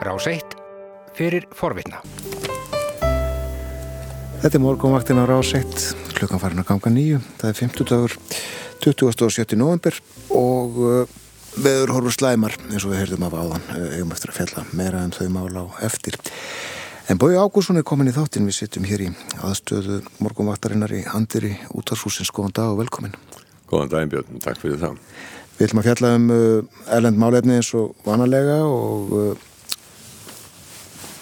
Rás 0.00 0.24
1 0.24 0.54
fyrir 1.12 1.44
forvitna. 1.52 1.98
Þetta 4.40 4.56
er 4.56 4.62
morgunvaktin 4.64 5.18
á 5.20 5.28
Rás 5.28 5.50
1, 5.52 6.14
klukkan 6.16 6.40
farin 6.40 6.62
að 6.62 6.70
ganga 6.70 6.92
nýju. 6.94 7.18
Það 7.36 7.50
er 7.50 7.58
50 7.58 7.88
dagur, 7.90 8.14
27. 8.80 9.58
november 9.60 9.98
og 10.32 10.78
uh, 10.80 11.18
veður 11.60 11.92
horfur 11.98 12.16
slæmar 12.16 12.56
eins 12.70 12.86
og 12.86 12.94
við 12.94 13.02
heyrðum 13.02 13.26
af 13.28 13.36
áðan, 13.36 13.66
uh, 13.74 13.90
eigum 13.98 14.14
eftir 14.16 14.32
að 14.32 14.38
fjalla 14.38 14.64
meira 14.72 15.02
en 15.04 15.12
þau 15.12 15.28
mála 15.34 15.66
á 15.68 15.84
eftir. 15.90 16.16
En 17.12 17.20
Bói 17.20 17.36
Ágússon 17.36 17.76
er 17.76 17.84
komin 17.84 18.08
í 18.08 18.16
þáttinn, 18.16 18.48
við 18.48 18.56
sittum 18.56 18.88
hér 18.88 19.04
í 19.04 19.10
aðstöðu 19.44 20.00
morgunvaktarinnar 20.24 20.96
í 20.96 21.02
Andiri 21.12 21.52
útvarshúsins. 21.76 22.32
Góðan 22.32 22.56
dag 22.56 22.72
og 22.72 22.80
velkomin. 22.80 23.20
Góðan 23.68 23.92
daginn 23.92 24.16
Björn, 24.16 24.40
takk 24.40 24.64
fyrir 24.64 24.80
það. 24.80 24.96
Við 25.58 25.68
ætlum 25.68 25.84
að 25.84 25.88
fjalla 25.90 26.16
um 26.16 26.28
uh, 26.32 26.82
erlend 26.96 27.20
málefni 27.20 27.60
eins 27.60 27.74
og 27.76 27.92
vanalega 28.08 28.62
og 28.64 29.16
uh, 29.20 29.46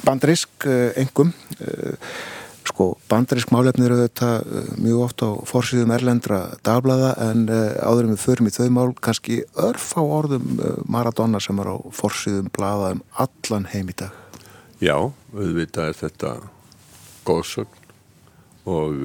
bandrisk 0.08 0.66
engum. 0.96 1.32
Sko, 2.68 2.90
bandrisk 3.08 3.52
málefni 3.54 3.86
eru 3.86 3.96
þetta 4.02 4.28
mjög 4.76 5.04
oft 5.06 5.22
á 5.24 5.30
fórsýðum 5.48 5.94
erlendra 5.96 6.40
dagblaða 6.66 7.14
en 7.30 7.46
áðurum 7.48 8.12
við 8.12 8.24
förum 8.24 8.50
í 8.50 8.52
þau 8.52 8.68
mál 8.76 8.90
kannski 8.92 9.40
örf 9.56 9.94
á 9.96 10.02
orðum 10.04 10.60
Maradona 10.84 11.40
sem 11.40 11.60
er 11.62 11.72
á 11.72 11.76
fórsýðum 11.96 12.52
blaða 12.52 12.92
um 12.98 13.02
allan 13.24 13.68
heim 13.72 13.88
í 13.88 13.96
dag. 14.02 14.12
Já, 14.84 14.96
auðvitað 15.32 15.90
er 15.90 16.00
þetta 16.02 16.34
góðsögn 17.28 17.78
og 18.68 19.00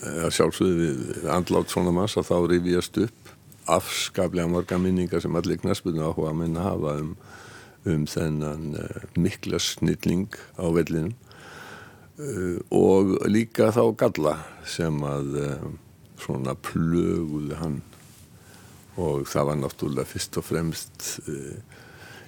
að 0.00 0.32
sjálfsögðu 0.36 0.86
við 0.86 1.28
andlátt 1.32 1.72
svona 1.72 1.92
massa 1.94 2.24
þá 2.24 2.36
rifjast 2.48 2.96
upp 3.04 3.34
afskaplega 3.70 4.48
marga 4.50 4.78
minningar 4.80 5.22
sem 5.22 5.36
allir 5.36 5.60
knaspunni 5.60 6.02
áhuga 6.02 6.32
minna 6.34 6.64
hafa 6.64 6.96
um, 7.02 7.12
um 7.88 8.06
þennan 8.08 8.74
uh, 8.76 9.04
mikla 9.16 9.60
snilling 9.62 10.28
á 10.60 10.68
vellinum 10.68 11.14
uh, 12.20 12.58
og 12.76 13.16
líka 13.30 13.70
þá 13.72 13.84
galla 14.02 14.34
sem 14.68 15.00
að 15.06 15.38
uh, 15.40 15.70
svona 16.20 16.56
plöguði 16.60 17.56
hann. 17.56 17.80
Og 19.00 19.24
það 19.30 19.46
var 19.48 19.60
náttúrulega 19.62 20.10
fyrst 20.10 20.36
og 20.36 20.44
fremst 20.44 21.04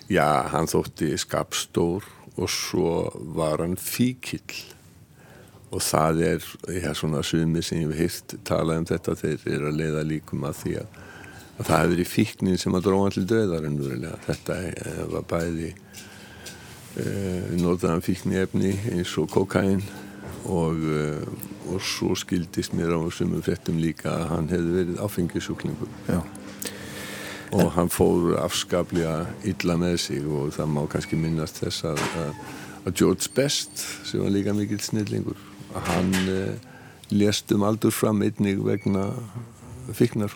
já, 0.09 0.25
hann 0.49 0.71
þótti 0.71 1.11
skapstór 1.21 2.07
og 2.39 2.49
svo 2.49 3.11
var 3.37 3.61
hann 3.61 3.77
fíkill. 3.77 4.63
Og 5.73 5.83
það 5.85 6.23
er, 6.31 6.47
já 6.81 6.95
svona 6.97 7.21
sumið 7.27 7.67
sem 7.67 7.83
ég 7.83 7.93
hef 7.93 8.01
heilt 8.01 8.35
talað 8.49 8.81
um 8.81 8.89
þetta 8.89 9.19
þeir 9.21 9.45
eru 9.59 9.69
að 9.69 9.79
leiða 9.83 10.07
líkum 10.09 10.49
að 10.49 10.59
því 10.63 10.75
að 10.81 10.97
það 11.59 11.77
hefur 11.77 11.93
verið 11.95 12.11
fíknin 12.11 12.61
sem 12.61 12.77
að 12.77 12.87
dróða 12.89 13.15
til 13.17 13.25
döðar 13.31 13.67
en 13.69 13.79
núrilega 13.79 14.21
þetta 14.27 14.59
var 15.13 15.27
bæði 15.31 15.71
e, 15.73 17.07
notaðan 17.61 18.05
fíkni 18.05 18.41
efni 18.41 18.73
eins 18.93 19.13
og 19.21 19.29
kokain 19.33 19.83
og, 20.49 20.81
e, 20.81 21.05
og 21.71 21.85
svo 21.85 22.17
skildist 22.19 22.75
mér 22.77 22.97
á 22.97 23.01
sumum 23.15 23.45
frettum 23.45 23.81
líka 23.83 24.15
að 24.17 24.29
hann 24.33 24.51
hefði 24.53 24.79
verið 24.81 25.05
áfengisúklingur 25.05 25.93
Já. 26.09 26.23
Og 27.53 27.69
hann 27.75 27.91
fór 27.93 28.39
afskaplega 28.41 29.27
illa 29.45 29.75
með 29.77 29.99
sig 30.07 30.25
og 30.25 30.55
það 30.57 30.71
má 30.73 30.83
kannski 30.89 31.19
minnast 31.21 31.61
þess 31.61 31.85
að, 31.91 32.01
að 32.87 32.95
George 32.97 33.29
Best 33.37 33.83
sem 34.09 34.23
var 34.25 34.33
líka 34.33 34.55
mikill 34.57 34.81
snillingur 34.81 35.37
hann 35.89 36.15
eh, 36.29 36.57
lést 37.13 37.53
um 37.53 37.65
aldur 37.69 37.93
fram 37.93 38.23
einnig 38.25 38.61
vegna 38.65 39.11
fiknar 39.93 40.33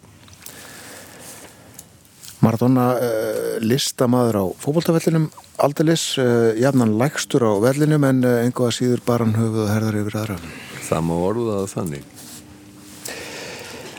Maradona 2.44 2.86
uh, 3.00 3.54
listamaður 3.64 4.38
á 4.40 4.44
fókbóltafellinum 4.60 5.30
aldeilis, 5.64 6.04
uh, 6.20 6.52
jafnan 6.60 6.96
lægstur 7.00 7.46
á 7.48 7.52
vellinum 7.64 8.04
en 8.04 8.20
uh, 8.26 8.42
einhvað 8.44 8.74
síður 8.76 9.04
bara 9.06 9.24
hann 9.24 9.38
höfuð 9.38 9.62
og 9.64 9.72
herðar 9.72 10.00
yfir 10.02 10.18
aðra. 10.20 10.36
Það 10.86 11.06
má 11.08 11.14
orða 11.16 11.62
það 11.62 11.72
þannig. 11.72 12.12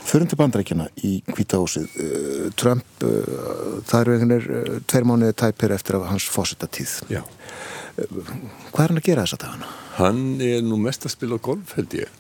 Förum 0.08 0.30
til 0.32 0.38
bandrækjana 0.40 0.86
í 1.04 1.18
Kvítahúsið 1.28 1.98
Trump, 2.56 2.86
það 3.02 3.98
eru 3.98 4.14
einhvernir 4.14 4.46
tveir 4.88 5.04
mánuði 5.04 5.36
tæpir 5.36 5.74
eftir 5.76 5.98
af 5.98 6.06
hans 6.08 6.30
fósitatíð 6.32 6.94
Já. 7.12 7.26
Hvað 7.98 8.84
er 8.86 8.94
hann 8.94 9.02
að 9.02 9.08
gera 9.10 9.26
þess 9.26 9.36
að 9.36 9.44
dagana? 9.44 9.74
Hann 9.98 10.22
er 10.46 10.64
nú 10.64 10.80
mest 10.80 11.04
að 11.04 11.16
spila 11.18 11.42
golf 11.44 11.74
held 11.76 11.98
ég. 11.98 12.16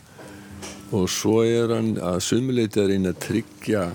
Og 0.97 1.07
svo 1.11 1.43
er 1.47 1.71
hann 1.77 1.93
að 2.01 2.19
sumuleiti 2.27 2.81
að 2.81 2.91
reyna 2.91 3.13
að 3.13 3.21
tryggja 3.23 3.85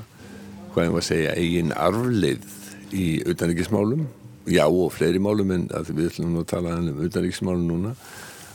hvað 0.72 0.88
ég 0.88 0.96
var 0.96 1.04
að 1.04 1.08
segja 1.08 1.36
eigin 1.36 1.72
arfleið 1.76 2.50
í 2.92 3.06
auðanriksmálum 3.26 4.04
já 4.50 4.64
og 4.66 4.92
fleiri 4.92 5.22
málum 5.22 5.54
en 5.54 5.68
við 5.92 6.10
ætlum 6.10 6.40
að 6.40 6.50
tala 6.50 6.76
um 6.80 7.02
auðanriksmálum 7.04 7.68
núna 7.68 7.94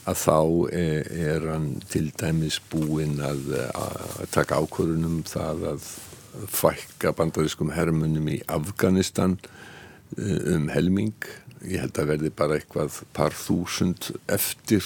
að 0.08 0.20
þá 0.22 0.38
er, 0.72 1.10
er 1.32 1.48
hann 1.52 1.72
til 1.92 2.06
dæmis 2.16 2.60
búinn 2.72 3.18
að, 3.24 3.50
að 3.76 4.30
taka 4.32 4.62
ákvörunum 4.62 5.24
það 5.28 5.66
að 5.74 5.90
fækka 6.54 7.12
bandariskum 7.18 7.74
hermunum 7.76 8.30
í 8.30 8.38
Afganistan 8.52 9.38
um 10.18 10.70
helming. 10.72 11.16
Ég 11.66 11.82
held 11.84 12.00
að 12.00 12.12
verði 12.14 12.32
bara 12.38 12.60
eitthvað 12.60 13.02
par 13.18 13.36
þúsund 13.36 14.12
eftir 14.32 14.86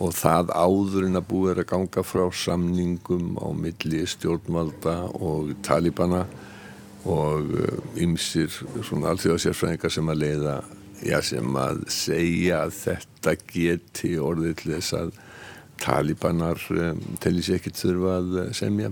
og 0.00 0.14
það 0.16 0.52
áður 0.56 1.08
en 1.08 1.20
að 1.20 1.28
búið 1.30 1.50
er 1.52 1.62
að 1.62 1.70
ganga 1.72 2.04
frá 2.06 2.24
samningum 2.34 3.36
á 3.38 3.48
milli 3.54 4.04
stjórnvalda 4.08 4.96
og 5.18 5.52
talibana 5.66 6.24
og 7.08 7.50
ymsir 7.98 8.52
svona 8.84 9.12
alþjóðsérfræðingar 9.12 9.92
sem 9.92 10.10
að 10.12 10.22
leiða 10.22 10.56
já 11.02 11.18
sem 11.24 11.56
að 11.58 11.82
segja 11.90 12.62
að 12.66 12.74
þetta 12.78 13.36
geti 13.50 14.12
orðið 14.22 14.56
til 14.60 14.74
þess 14.76 14.96
að 14.98 15.12
talibanar 15.82 16.60
um, 16.70 17.00
telli 17.22 17.42
sér 17.42 17.58
ekkert 17.58 17.80
þurfa 17.80 18.18
að 18.20 18.36
semja. 18.54 18.90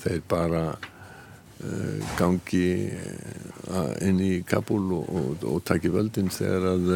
Þeir 0.00 0.22
bara 0.28 0.62
uh, 0.72 2.12
gangi 2.16 2.68
inn 4.06 4.20
í 4.24 4.32
Kabul 4.48 4.84
og, 4.96 5.10
og, 5.12 5.46
og 5.52 5.64
taki 5.68 5.92
völdin 5.92 6.32
þegar 6.32 6.70
að 6.72 6.92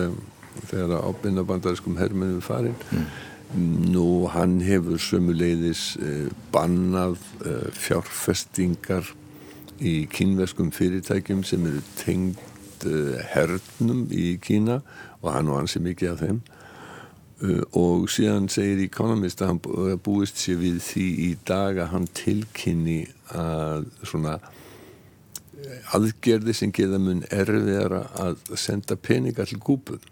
þegar 0.59 0.97
að 0.97 1.09
ábyrna 1.09 1.45
bandariskum 1.47 1.99
hermennum 2.01 2.43
farin 2.45 2.77
mm. 2.91 3.07
nú 3.95 4.07
hann 4.33 4.59
hefur 4.65 5.01
sömuleiðis 5.01 5.97
eh, 6.03 6.29
bannað 6.55 7.19
eh, 7.47 7.67
fjárfestingar 7.77 9.13
í 9.81 10.05
kínveskum 10.13 10.71
fyrirtækjum 10.75 11.43
sem 11.49 11.67
eru 11.71 11.83
tengd 11.99 12.87
eh, 12.89 13.21
hernum 13.33 14.07
í 14.13 14.35
Kína 14.43 14.81
og 15.21 15.33
hann 15.35 15.53
og 15.53 15.63
hans 15.63 15.77
er 15.77 15.87
mikið 15.87 16.15
af 16.15 16.25
þeim. 16.25 16.41
Og 17.73 18.03
síðan 18.13 18.51
segir 18.53 18.83
Economist 18.85 19.41
að 19.41 19.55
hann 19.55 20.01
búist 20.05 20.37
sér 20.37 20.59
við 20.61 20.83
því 20.85 21.05
í 21.25 21.29
dag 21.49 21.79
að 21.81 21.89
hann 21.95 22.09
tilkynni 22.13 22.99
að 23.33 23.87
svona 24.05 24.35
aðgerði 25.97 26.53
sem 26.59 26.73
geða 26.77 27.01
mun 27.01 27.23
erfiðara 27.33 28.03
að 28.21 28.43
senda 28.61 28.99
peninga 29.01 29.47
til 29.49 29.57
kúpum 29.57 30.05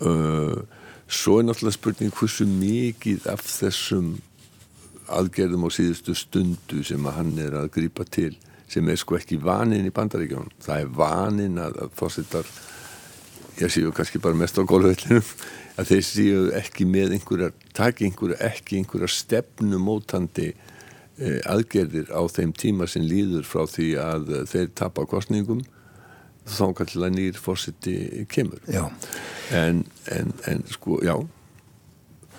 Uh, 0.00 0.62
svo 1.10 1.40
er 1.40 1.48
náttúrulega 1.48 1.76
spurning 1.76 2.12
hversu 2.14 2.46
mikið 2.48 3.26
af 3.28 3.42
þessum 3.44 4.14
aðgerðum 5.10 5.66
á 5.66 5.70
síðustu 5.74 6.14
stundu 6.16 6.84
sem 6.86 7.06
að 7.08 7.16
hann 7.18 7.32
er 7.42 7.56
að 7.58 7.72
grýpa 7.74 8.06
til 8.06 8.32
sem 8.70 8.86
er 8.88 8.98
sko 9.00 9.18
ekki 9.18 9.40
vanin 9.42 9.88
í 9.88 9.94
bandaríkjón 9.94 10.52
það 10.62 10.84
er 10.84 10.92
vanin 11.00 11.58
að, 11.60 11.80
að 11.84 11.96
fósittar 11.98 12.52
ég 13.58 13.72
séu 13.74 13.90
kannski 13.94 14.20
bara 14.22 14.38
mest 14.38 14.56
á 14.56 14.62
gólvöllinum 14.62 15.26
að 15.80 15.90
þeir 15.90 16.06
séu 16.06 16.44
ekki 16.60 16.86
með 16.88 17.16
einhverjar, 17.16 17.52
taki 17.76 18.06
einhverjar 18.06 18.46
ekki 18.52 18.78
einhverjar 18.78 19.14
stefnumótandi 19.14 20.52
eh, 20.52 21.40
aðgerðir 21.50 22.14
á 22.14 22.22
þeim 22.30 22.54
tíma 22.54 22.88
sem 22.90 23.04
líður 23.04 23.44
frá 23.48 23.66
því 23.68 23.90
að 24.00 24.32
þeir 24.52 24.72
tapa 24.78 25.04
kostningum 25.10 25.64
þá 26.46 26.64
kannski 26.78 27.02
að 27.02 27.14
nýjir 27.18 27.42
fórsiti 27.42 27.98
kemur 28.30 28.62
en, 29.56 29.84
en, 30.16 30.32
en 30.50 30.64
sko, 30.70 31.00
já. 31.04 31.16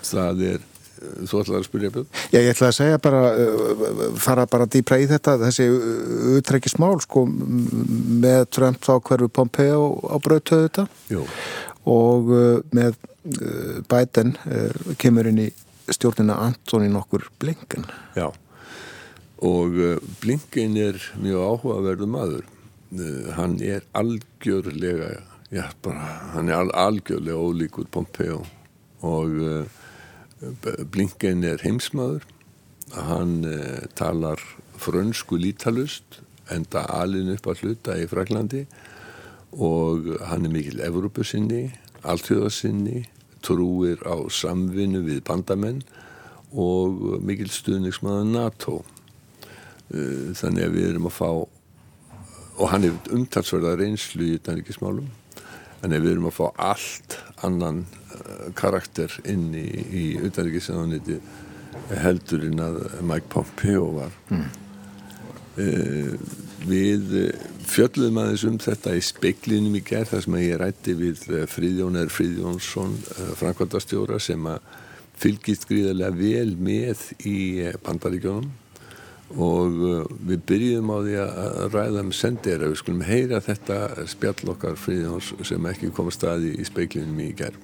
Það 0.02 0.44
er 0.50 0.68
þú 1.02 1.40
ætlaði 1.40 1.58
að 1.58 1.66
spyrja 1.66 1.90
björn? 1.94 2.08
Já, 2.32 2.38
ég 2.38 2.50
ætlaði 2.52 2.68
að 2.68 2.76
segja 2.78 3.00
bara 3.02 3.22
fara 4.22 4.46
bara 4.50 4.68
dýpra 4.70 5.00
í 5.02 5.08
þetta 5.10 5.34
þessi 5.40 5.66
utreikismál 6.38 6.94
sko 7.02 7.24
með 7.26 8.44
Trump 8.54 8.82
þá 8.84 8.92
hverju 9.08 9.30
Pompeo 9.34 9.88
á 10.06 10.16
brautöðu 10.22 10.68
þetta 10.68 10.86
Jú. 11.10 11.24
og 11.90 12.30
með 12.74 12.98
Biden 13.90 14.36
kemur 14.98 15.30
inn 15.30 15.44
í 15.44 15.50
stjórnina 15.92 16.38
Antonín 16.42 16.96
okkur 16.98 17.28
Blinken. 17.42 17.84
Já. 18.16 18.30
Og 19.42 19.76
Blinken 20.22 20.78
er 20.78 20.98
mjög 21.18 21.42
áhugaverðu 21.50 22.08
maður. 22.10 22.48
Hann 23.36 23.56
er 23.64 23.86
algjörlega 23.98 25.16
já, 25.52 25.68
bara, 25.84 26.32
hann 26.32 26.48
er 26.48 26.72
algjörlega 26.72 27.36
ólíkur 27.36 27.86
Pompeo. 27.92 28.42
Og 29.04 29.36
uh, 29.36 29.64
Blinken 30.90 31.44
er 31.44 31.62
heimsmaður. 31.62 32.24
Hann 32.96 33.44
uh, 33.44 33.84
talar 33.94 34.40
frönsku 34.80 35.36
lítalust 35.36 36.22
enda 36.50 36.86
alin 36.90 37.30
upp 37.36 37.46
að 37.46 37.62
hluta 37.62 37.96
í 38.00 38.08
Fraglandi 38.10 38.64
og 39.52 40.08
hann 40.26 40.46
er 40.48 40.52
mikil 40.52 40.80
Evrópusinni, 40.82 41.66
alltjóðasinni, 42.08 43.04
trúir 43.44 44.00
á 44.08 44.16
samvinnu 44.32 45.02
við 45.04 45.20
bandamenn 45.28 45.82
og 46.52 47.20
mikil 47.24 47.50
stuðningsmaður 47.52 48.30
NATO. 48.32 48.78
Uh, 49.92 50.32
þannig 50.38 50.64
að 50.64 50.78
við 50.78 50.88
erum 50.90 51.10
að 51.10 51.18
fá, 51.18 51.30
og 52.56 52.70
hann 52.72 52.88
er 52.88 53.12
umtalsverða 53.12 53.76
reynslu 53.80 54.30
í 54.30 54.36
þetta 54.38 54.56
ríkismálum, 54.56 55.10
þannig 55.10 55.21
að 55.90 56.04
við 56.04 56.12
erum 56.14 56.28
að 56.30 56.36
fá 56.38 56.44
allt 56.70 57.16
annan 57.46 57.82
uh, 58.14 58.50
karakter 58.58 59.14
inn 59.28 59.50
í, 59.58 59.66
í 59.66 60.04
utanríkisæðaniti 60.22 61.18
heldurinn 62.02 62.62
að 62.62 62.78
Mike 63.08 63.30
Pompeo 63.32 63.88
var. 63.96 64.14
Mm. 64.30 64.46
Uh, 65.58 66.14
við 66.62 67.10
fjöldum 67.66 68.20
aðeins 68.22 68.46
um 68.46 68.60
þetta 68.62 68.94
í 68.94 69.02
speiklinum 69.02 69.74
í 69.76 69.82
gerð 69.84 70.12
þar 70.12 70.24
sem 70.24 70.38
ég 70.38 70.60
rætti 70.62 70.94
við 70.98 71.24
Fríðjón 71.50 71.98
er 71.98 72.12
Fríðjónsson 72.12 72.94
framkvæmdastjóra 73.40 74.20
sem 74.22 74.46
að 74.46 74.62
fylgist 75.22 75.66
gríðarlega 75.66 76.14
vel 76.18 76.54
með 76.62 77.02
í 77.26 77.38
bandaríkjónum 77.82 78.50
og 79.36 79.78
við 80.28 80.42
byrjum 80.48 80.92
á 80.92 80.98
því 81.02 81.16
að 81.22 81.76
ræða 81.76 82.04
um 82.04 82.12
sendera, 82.12 82.68
við 82.68 82.80
skulum 82.82 83.04
heyra 83.06 83.40
þetta 83.40 84.06
spjall 84.10 84.52
okkar 84.54 84.78
Fríðjóns 84.80 85.32
sem 85.48 85.70
ekki 85.70 85.92
kom 85.96 86.10
að 86.10 86.18
staði 86.18 86.54
í 86.58 86.66
speiklinum 86.68 87.20
í 87.22 87.32
gerð. 87.36 87.58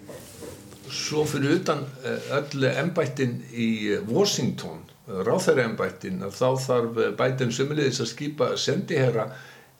Svo 0.89 1.27
fyrir 1.29 1.59
utan 1.59 1.85
öll 2.33 2.69
ennbættin 2.71 3.43
í 3.53 3.99
Washington 4.09 4.87
ráþæraembættin 5.09 6.21
að 6.25 6.35
þá 6.37 6.49
þarf 6.65 6.99
bætinn 7.17 7.55
sömulegis 7.55 8.01
að 8.05 8.11
skipa 8.13 8.51
sendiherra 8.61 9.29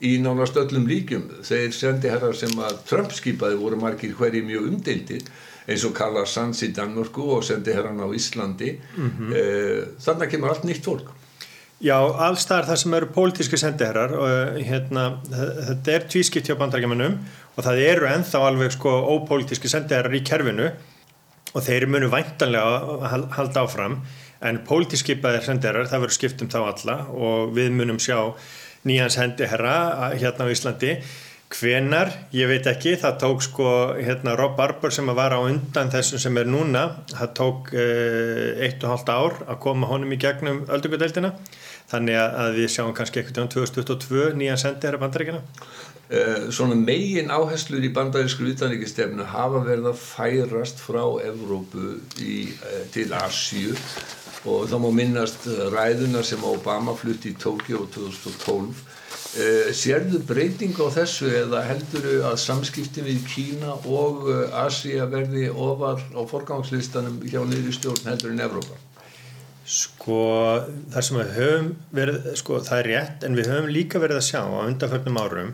í 0.05 0.15
nánast 0.23 0.57
öllum 0.61 0.87
líkjum 0.89 1.27
þeir 1.45 1.75
sendiherrar 1.75 2.37
sem 2.39 2.55
að 2.63 2.81
Trump 2.89 3.13
skipaði 3.17 3.59
voru 3.61 3.79
margir 3.81 4.15
hverji 4.17 4.45
mjög 4.47 4.69
umdeildir 4.71 5.25
eins 5.69 5.85
og 5.85 5.95
Karla 5.97 6.25
Sands 6.27 6.63
í 6.65 6.71
Danmörku 6.73 7.27
og 7.35 7.45
sendiherran 7.45 8.01
á 8.01 8.09
Íslandi 8.09 8.79
mm 8.79 9.11
-hmm. 9.19 9.97
þannig 10.01 10.31
kemur 10.31 10.51
allt 10.51 10.65
nýtt 10.65 10.85
fólk 10.85 11.11
Já, 11.79 11.95
alls 11.95 12.43
það 12.43 12.73
sem 12.81 12.95
eru 12.97 13.07
pólitíski 13.15 13.59
sendiherrar 13.61 14.11
og 14.19 14.57
hérna, 14.67 15.05
þetta 15.31 15.93
er 15.95 16.07
tvískipt 16.11 16.49
hjá 16.51 16.57
bandarækjumunum 16.59 17.13
og 17.55 17.61
það 17.63 17.83
eru 17.85 18.09
enþá 18.11 18.41
alveg 18.49 18.73
sko 18.75 18.95
ópolítíski 19.15 19.71
sendiherrar 19.71 20.17
í 20.19 20.25
kerfinu 20.27 20.73
og 21.55 21.63
þeir 21.63 21.87
munu 21.87 22.09
væntanlega 22.11 22.81
að 23.07 23.29
halda 23.37 23.63
áfram. 23.63 23.95
En 24.43 24.59
pólitískipaðir 24.67 25.47
sendiherrar, 25.47 25.87
það 25.87 26.03
verður 26.03 26.17
skipt 26.17 26.43
um 26.43 26.51
þá 26.51 26.59
alla 26.65 26.99
og 27.15 27.55
við 27.55 27.71
munum 27.79 28.03
sjá 28.03 28.19
nýjans 28.87 29.15
sendiherra 29.21 29.79
hérna 30.19 30.51
á 30.51 30.53
Íslandi. 30.55 30.99
Hvenar, 31.49 32.11
ég 32.35 32.51
veit 32.51 32.67
ekki. 32.69 32.99
Það 33.01 33.17
tók 33.23 33.47
sko 33.47 33.71
hérna 33.97 34.35
Rob 34.37 34.59
Barber 34.59 34.93
sem 34.93 35.07
var 35.15 35.33
á 35.33 35.41
undan 35.41 35.95
þessum 35.95 36.21
sem 36.27 36.43
er 36.43 36.51
núna 36.51 36.85
það 37.15 37.33
tók 37.39 37.73
uh, 37.73 38.67
eitt 38.67 38.83
og 38.83 38.97
halvt 38.97 39.15
ár 39.15 39.41
að 39.47 39.63
koma 39.63 39.89
honum 39.95 40.13
í 40.13 40.21
gegnum 40.21 40.65
öldungadeildina 40.67 41.33
þannig 41.89 42.19
að 42.21 42.59
við 42.59 42.73
sjáum 42.73 42.95
kannski 42.97 43.23
ekkert 43.23 43.41
um 43.43 43.51
2022 43.53 44.35
nýjan 44.39 44.61
sendiherra 44.61 45.01
bandaríkina 45.01 45.41
uh, 45.41 46.49
Svona 46.55 46.77
megin 46.79 47.33
áherslur 47.33 47.85
í 47.85 47.93
bandarísku 47.95 48.49
utanríkistefnu 48.53 49.27
hafa 49.33 49.65
verið 49.65 49.91
að 49.93 50.03
færast 50.03 50.83
frá 50.85 51.03
Evrópu 51.25 51.97
í, 52.21 52.53
uh, 52.61 52.83
til 52.95 53.09
Asju 53.17 53.77
og 54.49 54.69
þá 54.71 54.77
má 54.81 54.91
minnast 54.95 55.49
ræðunar 55.75 56.25
sem 56.25 56.45
Obama 56.47 56.95
flutti 56.97 57.33
í 57.33 57.39
Tókjó 57.41 57.87
2012 57.97 58.69
uh, 58.69 59.71
sérðu 59.77 60.21
breyting 60.29 60.77
á 60.77 60.87
þessu 60.93 61.33
eða 61.41 61.65
heldur 61.71 62.11
að 62.29 62.37
samskipti 62.45 63.07
við 63.07 63.25
Kína 63.33 63.79
og 63.89 64.29
Asia 64.67 65.09
verði 65.09 65.49
ofar 65.49 66.05
á 66.13 66.21
forgangslistanum 66.29 67.23
hjá 67.25 67.41
niður 67.49 67.81
stjórn 67.81 68.13
heldur 68.13 68.37
en 68.37 68.45
Evrópa? 68.45 68.77
Sko 69.69 70.19
það 70.89 71.05
sem 71.05 71.19
við 71.19 71.33
höfum 71.37 71.73
verið, 71.93 72.29
sko 72.41 72.61
það 72.65 72.79
er 72.79 72.87
rétt 72.93 73.25
en 73.29 73.35
við 73.37 73.51
höfum 73.53 73.73
líka 73.73 74.01
verið 74.01 74.23
að 74.23 74.29
sjá 74.31 74.41
á 74.41 74.65
undanförnum 74.65 75.19
árum 75.21 75.51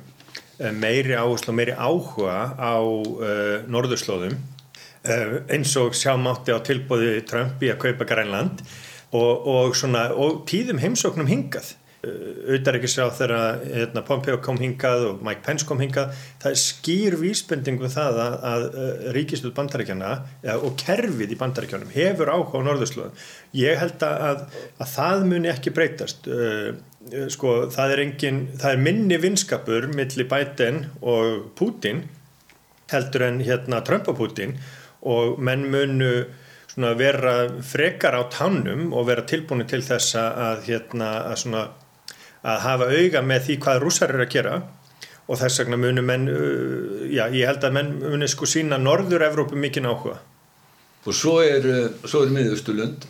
meiri 0.79 1.17
áherslu 1.19 1.51
og 1.51 1.57
meiri 1.59 1.75
áhuga 1.75 2.37
á 2.55 2.79
uh, 2.79 3.65
norðurslóðum 3.67 4.37
uh, 4.39 5.33
eins 5.51 5.75
og 5.81 5.97
sjá 5.99 6.15
mátti 6.21 6.55
á 6.55 6.63
tilbúði 6.63 7.25
Trump 7.27 7.63
í 7.65 7.73
að 7.73 7.81
kaupa 7.89 8.07
Grænland 8.07 8.63
og, 9.15 9.49
og, 9.51 9.75
svona, 9.75 10.09
og 10.15 10.45
tíðum 10.51 10.79
heimsóknum 10.83 11.31
hingað 11.31 11.75
ekki 12.55 12.91
sjá 12.91 13.07
þegar 13.15 13.63
hérna, 13.65 14.05
Pompeo 14.07 14.39
kom 14.45 14.59
hingað 14.61 15.09
og 15.11 15.23
Mike 15.27 15.45
Pence 15.47 15.67
kom 15.69 15.83
hingað. 15.83 16.15
Það 16.43 16.59
skýr 16.63 17.19
vísbendingu 17.21 17.91
það 17.93 18.21
að, 18.25 18.37
að, 18.51 18.67
að 18.85 19.07
ríkistöld 19.17 19.55
bandaríkjana 19.57 20.13
ja, 20.45 20.59
og 20.59 20.77
kerfið 20.81 21.35
í 21.35 21.41
bandaríkjanum 21.41 21.95
hefur 21.95 22.33
áhuga 22.35 22.61
á 22.61 22.67
norðurslöðum 22.69 23.23
ég 23.59 23.79
held 23.79 24.03
að, 24.07 24.45
að 24.81 24.91
það 24.95 25.25
muni 25.31 25.51
ekki 25.53 25.73
breytast 25.75 26.29
uh, 26.31 26.75
sko 27.33 27.57
það 27.73 27.95
er 27.95 28.05
engin 28.07 28.41
það 28.59 28.71
er 28.77 28.85
minni 28.87 29.19
vinskapur 29.21 29.89
millir 29.93 30.31
Biden 30.31 30.87
og 31.03 31.51
Putin 31.59 32.05
heldur 32.93 33.29
en 33.29 33.43
hérna 33.45 33.83
Trump 33.85 34.09
og 34.13 34.19
Putin 34.19 34.57
og 35.05 35.39
menn 35.45 35.69
munu 35.73 36.15
vera 36.99 37.35
frekar 37.63 38.17
á 38.19 38.23
tannum 38.33 38.93
og 38.97 39.07
vera 39.07 39.23
tilbúinu 39.29 39.67
til 39.71 39.83
þess 39.85 40.17
að 40.19 40.65
hérna 40.67 41.11
að 41.31 41.69
að 42.45 42.65
hafa 42.67 42.89
auga 42.93 43.23
með 43.25 43.47
því 43.49 43.59
hvað 43.65 43.83
rússar 43.83 44.15
eru 44.15 44.27
að 44.27 44.35
gera 44.37 44.57
og 45.25 45.41
þess 45.41 45.63
vegna 45.63 45.81
munum 45.81 46.05
menn, 46.05 46.27
já 47.09 47.25
ég 47.33 47.49
held 47.49 47.65
að 47.65 47.77
menn 47.79 47.95
munum 48.03 48.29
sko 48.29 48.49
sína 48.49 48.77
Norður-Evrópu 48.77 49.57
mikinn 49.57 49.89
áhuga. 49.89 50.19
Og 51.09 51.17
svo 51.17 51.39
er, 51.41 51.65
svo 52.05 52.27
er 52.27 52.35
miðustulund, 52.35 53.07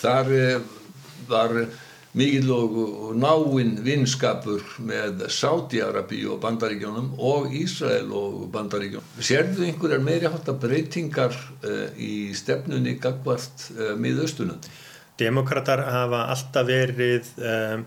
þar 0.00 0.32
var 1.28 1.52
mikil 2.16 2.48
og 2.54 3.12
náinn 3.20 3.74
vinskapur 3.84 4.64
með 4.88 5.26
Sáti-Arabi 5.32 6.22
og 6.30 6.40
Bandaríkjónum 6.40 7.12
og 7.20 7.52
Ísrael 7.56 8.08
og 8.16 8.46
Bandaríkjónum. 8.54 9.20
Sérðu 9.20 9.66
einhverjar 9.68 10.04
meiri 10.04 10.30
hátta 10.32 10.56
breytingar 10.56 11.36
uh, 11.36 11.86
í 12.00 12.32
stefnunni 12.36 12.96
gagvart 13.02 13.68
uh, 13.76 13.92
miðaustulund? 14.00 14.68
Demokrater 15.20 15.84
hafa 15.84 16.26
alltaf 16.32 16.68
verið 16.68 17.28
um, 17.36 17.84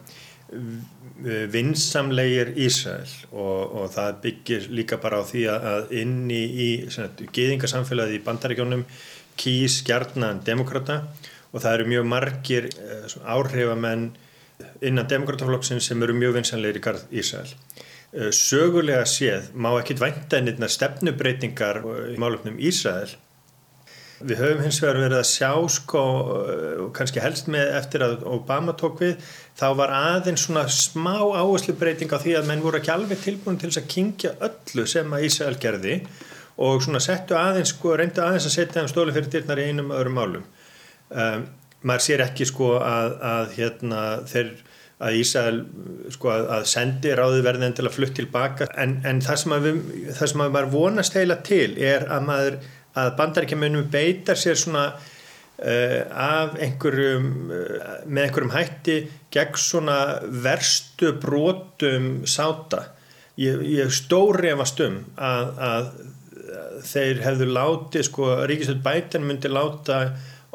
vinsamlegir 1.54 2.54
Ísrael 2.58 3.10
og, 3.32 3.76
og 3.82 3.90
það 3.94 4.22
byggir 4.24 4.70
líka 4.74 5.00
bara 5.02 5.20
á 5.22 5.24
því 5.28 5.44
að 5.52 5.92
inni 6.00 6.40
í 6.48 6.70
geðingarsamfélagið 6.88 8.18
í 8.18 8.24
bandaríkjónum 8.26 8.86
kýs 9.40 9.82
gjarnan 9.88 10.42
demokrata 10.48 11.04
og 11.52 11.62
það 11.62 11.74
eru 11.74 11.90
mjög 11.94 12.10
margir 12.14 12.70
áhrifamenn 13.26 14.10
innan 14.86 15.08
demokrataflokksinn 15.12 15.84
sem 15.84 16.04
eru 16.04 16.16
mjög 16.18 16.40
vinsamlegir 16.40 16.80
í 16.80 16.84
garð 16.84 17.06
Ísrael. 17.22 17.52
Sögulega 18.36 19.06
séð 19.08 19.52
má 19.54 19.70
ekki 19.78 19.96
dvænta 20.00 20.40
einnig 20.40 20.72
stefnubreitingar 20.74 21.84
í 22.10 22.18
málöfnum 22.22 22.58
Ísrael 22.58 23.12
Við 24.20 24.42
höfum 24.42 24.64
hins 24.66 24.82
vegar 24.84 24.98
verið 25.00 25.18
að 25.22 25.28
sjá 25.30 25.52
sko, 25.72 26.02
og 26.86 26.90
kannski 26.98 27.22
helst 27.24 27.48
með 27.52 27.70
eftir 27.78 28.04
að 28.04 28.26
Obama 28.28 28.74
tók 28.76 29.00
við, 29.04 29.30
þá 29.56 29.68
var 29.80 29.94
aðeins 29.96 30.44
svona 30.48 30.66
smá 30.74 31.16
áherslu 31.24 31.76
breyting 31.80 32.12
á 32.12 32.20
því 32.20 32.36
að 32.40 32.50
menn 32.50 32.64
voru 32.64 32.82
ekki 32.82 32.92
alveg 32.92 33.22
tilbúin 33.24 33.60
til 33.62 33.70
þess 33.70 33.84
að 33.84 33.92
kingja 33.94 34.34
öllu 34.50 34.86
sem 34.92 35.16
að 35.16 35.28
Ísrael 35.30 35.56
gerði 35.64 36.02
og 36.60 36.84
svona 36.84 37.00
settu 37.04 37.38
aðeins, 37.40 37.72
sko, 37.72 37.96
reyndu 37.96 38.24
aðeins 38.26 38.50
að 38.50 38.56
setja 38.58 38.82
þeim 38.82 38.92
stóli 38.92 39.16
fyrir 39.16 39.32
dyrnar 39.36 39.64
í 39.64 39.70
einum 39.72 39.94
öðrum 39.96 40.20
málum. 40.20 40.50
Um, 41.10 41.48
maður 41.88 42.06
sér 42.10 42.26
ekki 42.26 42.50
sko 42.50 42.74
að, 42.84 43.16
að 43.24 43.54
hérna 43.56 44.02
þeir 44.28 44.58
að 45.00 45.16
Ísrael 45.16 45.60
sko 46.12 46.32
að 46.36 46.66
sendi 46.68 47.14
ráði 47.16 47.40
verðin 47.46 47.76
til 47.78 47.86
að 47.88 47.96
flutt 47.96 48.18
tilbaka 48.18 48.68
en, 48.84 48.98
en 49.08 49.22
það 49.24 49.38
sem 49.44 49.56
að, 49.56 49.68
við, 49.68 49.78
það 50.18 50.32
sem 50.32 50.44
að 50.44 50.52
maður 50.56 50.74
vonast 50.74 51.16
heila 51.16 51.38
til 51.48 51.70
er 51.80 52.04
að 52.12 52.26
maður 52.28 52.58
að 53.00 53.16
bandaríkjamunum 53.20 53.90
beitar 53.94 54.40
sér 54.40 54.60
svona 54.60 54.86
uh, 54.94 56.02
af 56.10 56.56
einhverjum 56.60 57.28
uh, 57.50 57.90
með 58.06 58.28
einhverjum 58.28 58.56
hætti 58.56 59.00
gegn 59.34 59.60
svona 59.60 60.00
verstu 60.46 61.14
brotum 61.22 62.10
sáta 62.30 62.86
ég, 63.40 63.62
ég 63.80 63.92
stóri 63.94 64.54
efast 64.54 64.82
um 64.86 65.04
að, 65.16 65.52
að 65.72 65.92
þeir 66.86 67.22
hefðu 67.24 67.48
látið 67.54 68.06
sko 68.08 68.30
Ríkistöld 68.50 68.82
Bæten 68.86 69.26
myndi 69.28 69.52
láta 69.52 70.00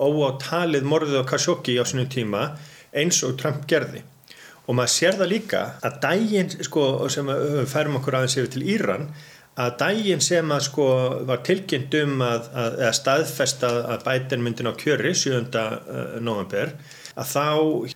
óátalið 0.00 0.86
morðið 0.88 1.22
á 1.22 1.28
Khashoggi 1.28 1.76
á 1.78 1.84
sinu 1.86 2.06
tíma 2.10 2.48
eins 2.94 3.20
og 3.26 3.36
Trump 3.38 3.64
gerði. 3.70 4.02
Og 4.64 4.76
maður 4.78 4.94
sér 4.94 5.18
það 5.18 5.30
líka 5.30 5.62
að 5.84 5.98
dægin 6.02 6.52
sko 6.64 6.84
sem 7.12 7.28
við 7.28 7.66
ferum 7.70 7.98
okkur 8.00 8.18
aðeins 8.18 8.38
yfir 8.38 8.52
til 8.54 8.66
Íran 8.74 9.08
að 9.61 9.75
dægin 9.80 10.23
sem 10.25 10.50
að 10.50 10.62
sko 10.66 10.87
var 11.28 11.42
tilkynnt 11.46 11.94
um 12.00 12.23
að, 12.26 12.50
að, 12.58 12.78
að 12.88 12.94
staðfesta 12.99 13.73
að 13.94 14.04
bætin 14.08 14.42
myndin 14.42 14.70
á 14.70 14.75
kjöri 14.78 15.14
7. 15.14 15.42
Eh, 15.54 16.16
november 16.25 16.75
að 17.14 17.28
þá, 17.30 17.49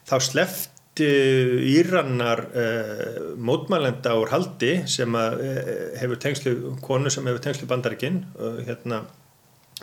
þá 0.07 0.17
slefti 0.23 0.77
Írannar 0.99 2.41
uh, 2.59 3.19
mótmælenda 3.39 4.17
úr 4.19 4.33
haldi 4.33 4.73
sem 4.91 5.15
að, 5.15 5.37
uh, 5.47 5.69
hefur 6.01 6.19
tengslu, 6.25 6.55
konu 6.83 7.13
sem 7.15 7.27
hefur 7.31 7.45
tengslu 7.45 7.69
bandaríkinn, 7.71 8.17
uh, 8.35 8.57
hérna 8.67 9.05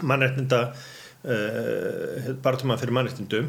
mannreitninda 0.04 0.60
uh, 0.74 2.34
barðumann 2.44 2.82
fyrir 2.82 2.98
mannreitnindum 2.98 3.48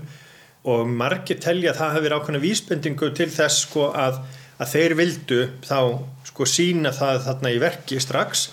og 0.71 0.87
margir 0.91 1.41
telja 1.43 1.73
að 1.73 1.81
það 1.81 1.97
hefur 1.99 2.17
ákveðna 2.21 2.43
vísbendingu 2.43 3.11
til 3.19 3.29
þess 3.35 3.67
sko 3.67 3.91
að, 3.99 4.23
að 4.57 4.71
þeir 4.73 4.95
vildu 5.01 5.41
þá 5.67 5.81
sko 6.29 6.47
sína 6.49 6.93
það 6.97 7.25
þarna 7.27 7.53
í 7.53 7.59
verki 7.63 8.01
strax 8.03 8.49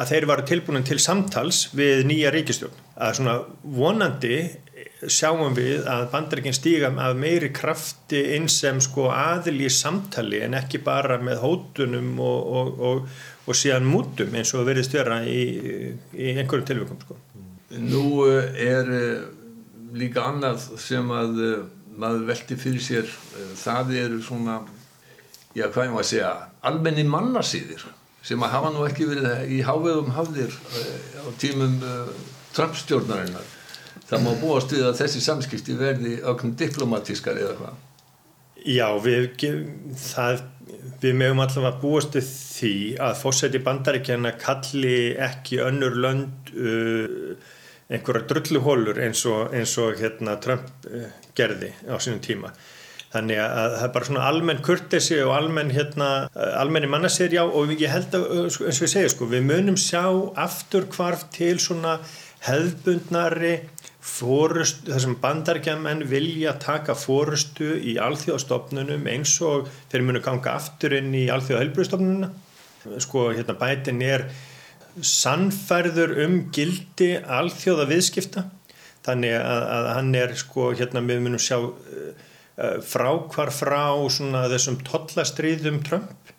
að 0.00 0.12
þeir 0.12 0.26
varu 0.30 0.46
tilbúin 0.48 0.86
til 0.86 0.98
samtals 1.02 1.68
við 1.76 2.04
nýja 2.08 2.32
ríkistjórn. 2.32 2.76
Að 3.00 3.16
svona 3.18 3.36
vonandi 3.64 4.36
sjáum 5.08 5.54
við 5.56 5.86
að 5.88 6.06
bandaríkinn 6.12 6.56
stíga 6.56 6.90
af 7.04 7.16
meiri 7.16 7.50
krafti 7.56 8.20
eins 8.36 8.58
sem 8.60 8.80
sko 8.84 9.08
aðil 9.12 9.58
í 9.64 9.70
samtali 9.72 10.42
en 10.44 10.56
ekki 10.58 10.82
bara 10.84 11.18
með 11.22 11.40
hótunum 11.44 12.12
og, 12.20 12.50
og, 12.60 12.82
og, 12.88 13.20
og 13.46 13.56
síðan 13.56 13.88
mútum 13.88 14.36
eins 14.36 14.52
og 14.56 14.66
verðist 14.68 14.96
vera 14.96 15.22
í, 15.24 15.42
í 16.12 16.32
einhverjum 16.34 16.68
tilvægum 16.68 17.02
sko. 17.04 17.18
Nú 17.80 18.04
eh, 18.26 18.60
er 18.66 18.92
eh, 18.96 19.24
líka 19.96 20.26
annað 20.28 20.66
sem 20.80 21.12
að 21.14 21.42
eh, 21.46 21.64
maður 22.00 22.28
velti 22.32 22.58
fyrir 22.60 22.84
sér 22.84 23.16
það 23.60 23.96
eru 24.04 24.20
svona 24.24 24.60
já 25.56 25.66
hvað 25.68 25.86
ég 25.86 25.94
má 25.94 26.02
að 26.02 26.10
segja 26.10 26.34
almenni 26.70 27.06
mannasýðir 27.08 27.86
sem 28.26 28.42
að 28.44 28.52
hafa 28.54 28.74
nú 28.74 28.84
ekki 28.86 29.08
verið 29.08 29.54
í 29.56 29.62
háveðum 29.64 30.12
hafðir 30.14 30.52
á 31.24 31.28
tímum 31.40 31.78
Trump-stjórnarinnar. 32.54 33.46
Það 34.10 34.24
má 34.24 34.32
búast 34.40 34.72
við 34.74 34.88
að 34.88 34.98
þessi 35.04 35.22
samskipti 35.22 35.76
verði 35.78 36.16
okkur 36.26 36.56
diplomatískar 36.58 37.38
eða 37.38 37.54
hvað? 37.60 37.78
Já, 38.60 38.86
við, 39.00 39.28
það, 39.96 40.42
við 41.00 41.14
meðum 41.16 41.42
allavega 41.44 41.80
búast 41.80 42.18
við 42.18 42.26
því 42.32 42.74
að 43.06 43.14
fósæti 43.22 43.62
bandaríkjana 43.64 44.34
kalli 44.40 44.98
ekki 45.28 45.62
önnur 45.64 45.96
lönd 46.04 46.52
uh, 46.52 47.30
einhverja 47.90 48.26
drulluhólur 48.28 49.00
eins 49.06 49.22
og, 49.30 49.54
eins 49.56 49.76
og 49.80 49.96
hérna, 50.02 50.36
Trump 50.42 50.68
uh, 50.90 51.08
gerði 51.38 51.72
á 51.88 51.96
sínum 52.02 52.20
tíma 52.24 52.52
þannig 53.10 53.40
að 53.42 53.74
það 53.74 53.84
er 53.86 53.92
bara 53.96 54.08
svona 54.08 54.28
almenn 54.30 54.62
kurtesi 54.62 55.18
og 55.24 55.34
almenn 55.34 55.72
hérna, 55.74 56.10
almenni 56.60 56.90
mannasýrjá 56.90 57.42
og 57.42 57.74
ég 57.74 57.90
held 57.90 58.14
að 58.14 58.26
eins 58.44 58.60
og 58.60 58.70
ég 58.70 58.92
segja 58.94 59.10
sko, 59.10 59.26
við 59.30 59.46
munum 59.48 59.78
sjá 59.80 60.04
aftur 60.38 60.86
hvarf 60.94 61.26
til 61.34 61.56
svona 61.62 61.98
hefðbundnari 62.46 63.56
fórust, 64.00 64.86
þessum 64.88 65.18
bandargjamenn 65.20 66.06
vilja 66.08 66.54
taka 66.62 66.94
fórustu 66.96 67.74
í 67.76 67.98
alþjóðastofnunum 68.00 69.04
eins 69.12 69.34
og 69.44 69.68
þeir 69.92 70.06
munu 70.06 70.22
ganga 70.24 70.54
aftur 70.56 70.94
inn 70.96 71.12
í 71.14 71.26
alþjóðahelbrustofnununa 71.34 72.30
sko 73.04 73.26
hérna 73.34 73.58
bætin 73.60 74.00
er 74.06 74.24
sannfærður 75.04 76.16
um 76.24 76.38
gildi 76.54 77.12
alþjóða 77.20 77.86
viðskipta 77.90 78.46
þannig 79.04 79.36
að, 79.36 79.62
að 79.76 79.92
hann 79.96 80.10
er 80.22 80.34
sko 80.38 80.70
hérna 80.72 81.04
við 81.04 81.22
munum 81.26 81.42
sjá 81.42 81.58
uh, 81.60 82.26
frákvar 82.86 83.52
frá 83.54 83.84
svona 84.12 84.46
þessum 84.52 84.80
tollastriðum 84.86 85.80
Trump. 85.86 86.34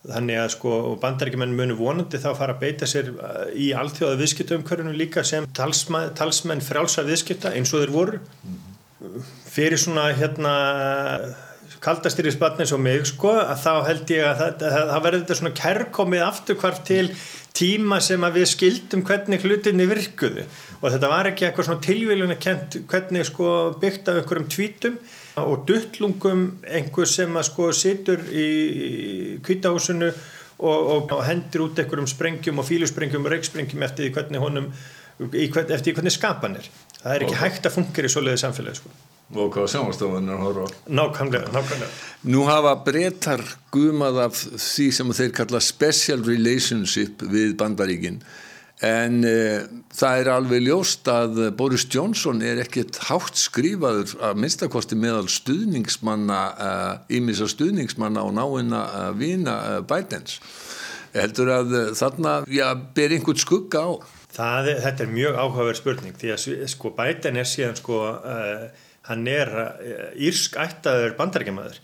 Þannig 0.00 0.38
að 0.40 0.52
sko 0.54 0.76
bandarækjumenn 1.02 1.52
munu 1.52 1.74
vonandi 1.76 2.16
þá 2.22 2.30
fara 2.38 2.54
að 2.54 2.62
beita 2.62 2.86
sér 2.88 3.10
uh, 3.12 3.50
í 3.52 3.68
allþjóða 3.76 4.16
viðskiptaumkörunum 4.22 4.96
líka 4.96 5.24
sem 5.28 5.44
talsmenn, 5.56 6.14
talsmenn 6.16 6.64
frálsa 6.64 7.04
viðskipta 7.04 7.52
eins 7.52 7.74
og 7.74 7.84
þeir 7.84 7.92
voru 7.92 8.20
fyrir 9.50 9.80
svona 9.80 10.08
hérna 10.16 10.54
kaldastýrisbatni 11.84 12.64
eins 12.64 12.72
og 12.76 12.82
mig 12.84 13.06
sko 13.08 13.32
að 13.40 13.60
þá 13.62 13.70
held 13.86 14.10
ég 14.12 14.26
að 14.26 14.40
það, 14.60 14.90
verður 15.04 15.22
þetta 15.22 15.36
svona 15.38 15.52
kærkomið 15.60 16.24
afturkvarf 16.26 16.80
til 16.88 17.06
tíma 17.56 17.98
sem 18.04 18.24
að 18.26 18.36
við 18.38 18.50
skildum 18.52 19.04
hvernig 19.08 19.44
hlutinni 19.46 19.86
virkuðu. 19.90 20.44
Og 20.80 20.92
þetta 20.92 21.10
var 21.10 21.30
ekki 21.30 21.46
eitthvað 21.48 21.70
svona 21.70 21.84
tilvílun 21.86 22.34
að 22.34 22.42
kent 22.44 22.76
hvernig 22.90 23.26
sko 23.28 23.54
byggt 23.80 24.10
af 24.12 24.20
einhverjum 24.20 24.50
tvítum 24.52 24.98
og 25.40 25.64
duttlungum 25.68 26.44
einhver 26.68 27.08
sem 27.08 27.36
að 27.36 27.48
sko 27.48 27.70
situr 27.76 28.22
í 28.28 28.48
kvítahúsinu 29.46 30.10
og, 30.60 31.06
og 31.08 31.22
hendur 31.24 31.70
út 31.70 31.80
einhverjum 31.80 32.10
sprengjum 32.10 32.60
og 32.60 32.68
fílusprengjum 32.68 33.24
og 33.24 33.34
reiksprengjum 33.34 33.86
eftir 33.88 34.06
því 34.06 34.16
hvernig 34.18 34.44
honum 34.44 34.68
eftir 35.20 35.80
því 35.88 35.96
hvernig 35.96 36.16
skapan 36.16 36.60
er. 36.60 36.68
Það 37.00 37.14
er 37.14 37.24
ekki 37.24 37.36
okay. 37.38 37.46
hægt 37.46 37.70
að 37.70 37.78
fungera 37.78 38.08
í 38.10 38.12
svoleiði 38.12 38.44
samfélagi 38.44 38.82
sko 38.82 38.92
og 39.34 39.50
hvað 39.54 39.68
sjáumstofunir 39.70 40.40
horfa 40.42 40.66
nákvæmlega, 40.90 41.50
nákvæmlega. 41.54 41.90
Nú 42.30 42.44
hafa 42.48 42.74
breytar 42.84 43.42
gumað 43.72 44.22
af 44.26 44.36
því 44.36 44.86
sem 44.92 45.12
þeir 45.16 45.34
kalla 45.38 45.60
special 45.62 46.24
relationship 46.26 47.22
við 47.30 47.54
bandaríkinn 47.60 48.20
en 48.86 49.20
uh, 49.28 49.60
það 49.92 50.22
er 50.22 50.30
alveg 50.32 50.64
ljóst 50.64 51.08
að 51.12 51.40
Boris 51.56 51.84
Johnson 51.92 52.40
er 52.44 52.62
ekkert 52.62 52.96
hátt 53.10 53.36
skrifaður 53.36 54.14
að 54.24 54.40
minnstakosti 54.40 54.96
meðal 54.96 55.28
stuðningsmanna 55.28 56.40
ímisa 57.12 57.44
uh, 57.44 57.52
stuðningsmanna 57.52 58.24
og 58.24 58.36
náina 58.38 58.84
að 58.88 59.10
uh, 59.10 59.18
vina 59.20 59.56
Bidens. 59.88 60.40
Heldur 61.10 61.50
að 61.52 61.76
þarna 61.98 62.36
já, 62.48 62.68
ber 62.94 63.12
einhvern 63.16 63.40
skugga 63.40 63.82
á. 63.82 63.90
Það, 64.30 64.68
Þetta 64.84 65.04
er 65.04 65.10
mjög 65.10 65.38
áhugaverð 65.42 65.80
spurning 65.80 66.14
því 66.16 66.28
að 66.36 66.68
sko 66.70 66.92
Biden 66.94 67.40
er 67.40 67.48
síðan 67.50 67.80
sko 67.80 68.04
hann 69.08 69.26
er 69.30 69.50
írsk 70.20 70.58
ættaður 70.60 71.16
bandarækjamaður 71.18 71.80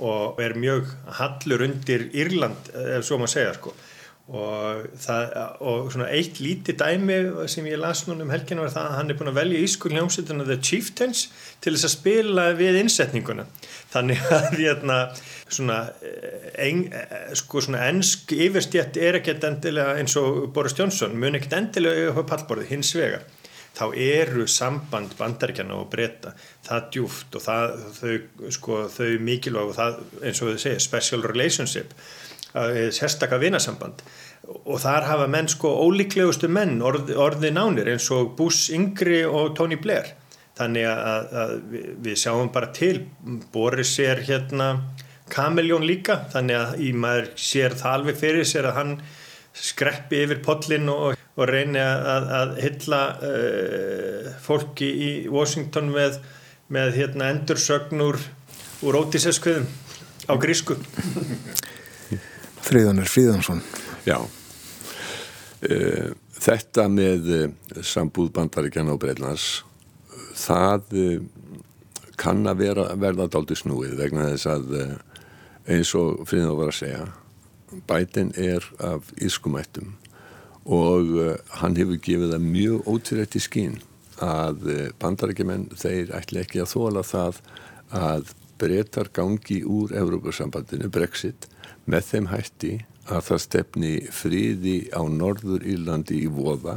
og 0.00 0.40
er 0.40 0.56
mjög 0.56 0.90
hallur 1.18 1.64
undir 1.66 2.08
Írland 2.16 2.70
ef 2.72 3.06
svo 3.06 3.20
maður 3.20 3.34
segja 3.34 3.56
sko. 3.58 3.74
Og, 4.30 4.84
það, 5.02 5.32
og 5.66 5.88
svona 5.90 6.06
eitt 6.14 6.36
lítið 6.38 6.76
dæmi 6.78 7.16
sem 7.50 7.66
ég 7.66 7.80
las 7.82 8.04
núna 8.06 8.22
um 8.22 8.30
helginu 8.30 8.62
var 8.62 8.70
það 8.70 8.84
að 8.86 8.94
hann 9.00 9.10
er 9.10 9.16
búin 9.18 9.30
að 9.32 9.40
velja 9.40 9.62
ískul 9.66 9.90
hljómsveituna 9.96 10.46
The 10.46 10.56
Chieftains 10.62 11.24
til 11.58 11.72
þess 11.74 11.88
að 11.88 11.94
spila 11.96 12.44
við 12.54 12.78
innsetninguna. 12.84 13.48
Þannig 13.90 14.22
að 14.36 14.46
hérna 14.60 15.00
svona, 15.50 15.80
ein, 16.62 16.84
sko 17.42 17.64
svona 17.66 17.82
ennsk 17.90 18.36
yfirstjætt 18.36 19.00
er 19.02 19.18
ekkert 19.18 19.48
endilega 19.50 19.98
eins 19.98 20.14
og 20.20 20.46
Boris 20.54 20.78
Johnson 20.78 21.18
mun 21.18 21.34
ekkert 21.40 21.58
endilega 21.58 22.14
á 22.14 22.22
pallborði 22.22 22.70
hins 22.70 22.94
vegar 22.94 23.26
þá 23.76 23.84
eru 23.94 24.46
samband 24.50 25.14
bandaríkjana 25.18 25.76
og 25.78 25.90
breyta 25.92 26.34
það 26.66 26.88
djúft 26.94 27.36
og 27.38 27.44
það, 27.44 27.76
þau, 27.98 28.16
sko, 28.56 28.80
þau 28.92 29.10
mikilvæg 29.26 29.70
og 29.70 29.78
það 29.78 30.00
eins 30.26 30.42
og 30.42 30.50
þau 30.50 30.64
segja 30.64 30.82
special 30.86 31.24
relationship 31.26 31.94
sérstakka 32.50 33.38
vinasamband. 33.38 34.02
Og 34.66 34.80
þar 34.82 35.06
hafa 35.06 35.26
menn 35.30 35.48
sko 35.48 35.70
ólíklegustu 35.84 36.48
menn 36.50 36.80
orð, 36.82 37.12
orði 37.14 37.52
nánir 37.54 37.92
eins 37.92 38.08
og 38.10 38.34
Bush 38.38 38.72
Yngri 38.74 39.22
og 39.28 39.54
Tony 39.58 39.78
Blair. 39.78 40.16
Þannig 40.58 40.88
að, 40.90 41.30
að 41.42 41.52
við 42.04 42.18
sjáum 42.20 42.50
bara 42.52 42.72
til. 42.74 43.06
Boris 43.52 43.94
er 44.02 44.24
hérna 44.26 44.72
Kameljón 45.30 45.86
líka 45.86 46.24
þannig 46.32 46.58
að 46.58 46.80
í 46.82 46.90
maður 46.98 47.28
sér 47.38 47.76
það 47.78 47.96
alveg 48.00 48.18
fyrir 48.18 48.48
sér 48.48 48.66
að 48.72 48.78
hann 48.80 48.94
skreppi 49.56 50.22
yfir 50.24 50.40
pollin 50.44 50.88
og, 50.92 51.16
og 51.36 51.48
reyni 51.50 51.80
að, 51.82 52.28
að 52.38 52.52
hylla 52.64 53.00
uh, 53.18 54.28
fólki 54.42 54.88
í 54.90 55.10
Washington 55.32 55.90
með, 55.94 56.20
með 56.72 56.94
hérna 57.00 57.30
endursögnur 57.34 58.20
úr 58.86 58.98
ótíseskviðum 59.02 59.66
á 60.30 60.34
grísku. 60.40 60.78
Fríðanur 62.60 63.08
Fríðansson 63.10 63.62
Já. 64.06 64.18
Uh, 65.60 66.12
Þetta 66.40 66.86
með 66.88 67.26
uh, 67.36 67.48
sambúð 67.84 68.30
bandaríkjana 68.36 68.94
og 68.94 69.02
Breitlands 69.02 69.60
það 70.40 70.94
uh, 70.96 71.16
kann 72.20 72.46
að 72.48 72.62
vera, 72.64 72.86
verða 73.00 73.26
daldi 73.32 73.56
snúið 73.58 73.98
vegna 73.98 74.30
þess 74.30 74.48
að 74.48 74.74
eins 75.70 75.92
og 75.96 76.22
Fríðan 76.28 76.56
var 76.56 76.72
að 76.72 76.78
segja 76.78 77.02
bætin 77.88 78.32
er 78.36 78.66
af 78.78 79.10
ískumættum 79.20 79.94
og 80.70 81.14
hann 81.60 81.78
hefur 81.78 81.98
gefið 82.04 82.34
það 82.34 82.50
mjög 82.50 82.90
ótirætti 82.90 83.40
skín 83.42 83.78
að 84.20 84.66
bandarækjumenn 85.00 85.70
þeir 85.80 86.12
ætla 86.18 86.44
ekki 86.44 86.60
að 86.62 86.72
þóla 86.74 87.04
það 87.06 87.40
að 87.96 88.34
breytar 88.60 89.08
gangi 89.16 89.62
úr 89.64 89.94
Evrópussambandinu 89.96 90.90
Brexit 90.92 91.48
með 91.88 92.06
þeim 92.10 92.28
hætti 92.30 92.74
að 93.10 93.24
það 93.26 93.40
stefni 93.42 93.92
fríði 94.14 94.74
á 94.94 95.02
Norður 95.10 95.64
Írlandi 95.66 96.20
í 96.24 96.28
voða 96.30 96.76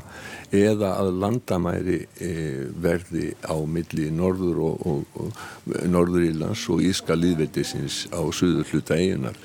eða 0.56 0.94
að 1.02 1.12
landamæri 1.22 2.00
e, 2.18 2.32
verði 2.82 3.34
á 3.46 3.56
milli 3.70 4.10
Norður 4.14 4.62
og, 4.70 4.88
og, 4.88 5.20
og 5.20 5.78
Norður 5.90 6.28
Írlands 6.30 6.64
og 6.74 6.82
Íska 6.86 7.18
líðveldisins 7.20 8.08
á 8.10 8.22
suður 8.34 8.66
hluta 8.72 8.98
eigunar. 8.98 9.38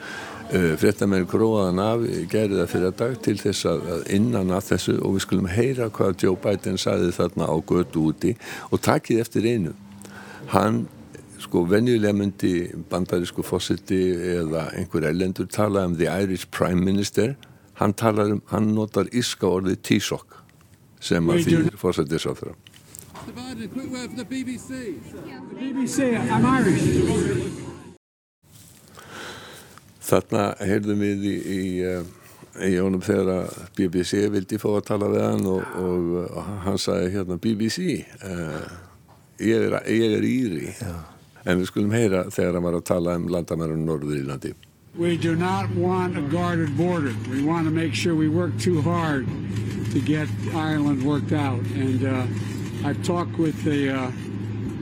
E, 0.48 0.60
Frettamenn 0.80 1.26
gróðan 1.28 1.80
af 1.82 2.04
gerði 2.32 2.62
það 2.62 2.70
fyrir 2.72 2.92
dag 2.96 3.16
til 3.24 3.34
þess 3.36 3.66
að 3.68 3.88
innan 4.16 4.52
að 4.56 4.70
þessu 4.70 4.94
og 5.04 5.16
við 5.16 5.24
skulum 5.26 5.50
heyra 5.52 5.90
hvað 5.92 6.22
Joe 6.24 6.38
Biden 6.40 6.78
saði 6.80 7.10
þarna 7.12 7.50
á 7.52 7.56
götu 7.68 8.06
úti 8.08 8.32
og 8.72 8.80
takið 8.80 9.20
eftir 9.24 9.48
einu. 9.50 9.74
Hann 10.54 10.86
sko 11.42 11.66
venjulega 11.68 12.16
myndi 12.16 12.54
bandarísku 12.88 13.44
fósiti 13.44 14.00
eða 14.38 14.70
einhver 14.78 15.10
ellendur 15.10 15.50
tala 15.52 15.84
um 15.84 15.98
the 16.00 16.08
Irish 16.08 16.48
Prime 16.50 16.80
Minister 16.80 17.36
hann 17.78 17.92
talar 17.92 18.32
um, 18.32 18.42
hann 18.50 18.72
notar 18.74 19.06
íska 19.12 19.46
orðið 19.46 19.78
T-Sock 19.84 20.40
sem 21.00 21.28
að 21.30 21.44
því 21.44 21.76
fósitið 21.78 22.24
sá 22.24 22.32
BBC. 23.28 24.16
The 24.16 24.24
BBC, 25.60 25.98
I'm 26.16 26.44
Irish. 26.46 27.57
Þarna 30.08 30.46
heyrðum 30.64 31.04
við 31.04 31.28
í, 31.28 31.36
í, 31.58 31.60
í 32.64 32.72
honum 32.78 33.04
þegar 33.04 33.34
að 33.34 33.60
BBC 33.76 34.24
vildi 34.32 34.60
fá 34.60 34.70
að 34.72 34.86
tala 34.88 35.12
við 35.12 35.24
hann 35.26 35.46
og, 35.52 35.76
og, 35.82 36.16
og 36.32 36.50
hann 36.64 36.80
sagði 36.80 37.12
hérna 37.18 37.36
BBC 37.44 37.78
uh, 38.24 38.66
ég, 39.36 39.68
er, 39.68 39.78
ég 39.92 40.18
er 40.18 40.28
íri. 40.28 40.74
Já. 40.80 40.96
en 41.48 41.60
við 41.60 41.70
skulum 41.70 41.94
heyra 41.94 42.24
þegar 42.32 42.58
hann 42.58 42.66
var 42.66 42.78
að 42.78 42.88
tala 42.90 43.14
um 43.18 43.28
landamærun 43.32 43.84
Norður 43.86 44.18
Írlandi. 44.20 44.54
We 44.98 45.16
do 45.16 45.36
not 45.36 45.70
want 45.76 46.18
a 46.18 46.22
guarded 46.22 46.76
border. 46.76 47.14
We 47.30 47.42
want 47.42 47.66
to 47.66 47.70
make 47.70 47.94
sure 47.94 48.14
we 48.14 48.28
work 48.28 48.58
too 48.58 48.82
hard 48.82 49.26
to 49.92 50.00
get 50.00 50.28
Ireland 50.54 51.04
worked 51.04 51.32
out. 51.32 51.62
And 51.76 52.04
uh, 52.04 52.88
I've 52.88 53.02
talked 53.04 53.38
with 53.38 53.62
the, 53.64 53.94
uh, 53.94 54.10